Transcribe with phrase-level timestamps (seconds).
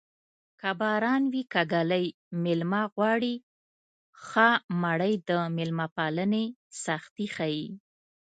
[0.59, 2.07] که باران وي که ږلۍ
[2.43, 3.35] مېلمه غواړي
[4.25, 4.49] ښه
[4.81, 6.45] مړۍ د مېلمه پالنې
[6.83, 7.67] سختي ښيي